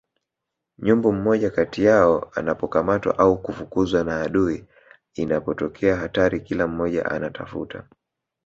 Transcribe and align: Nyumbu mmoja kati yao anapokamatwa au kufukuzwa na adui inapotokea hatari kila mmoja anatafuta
Nyumbu 0.77 1.13
mmoja 1.13 1.49
kati 1.49 1.83
yao 1.83 2.31
anapokamatwa 2.35 3.17
au 3.19 3.41
kufukuzwa 3.41 4.03
na 4.03 4.21
adui 4.21 4.65
inapotokea 5.13 5.95
hatari 5.95 6.39
kila 6.39 6.67
mmoja 6.67 7.05
anatafuta 7.05 7.87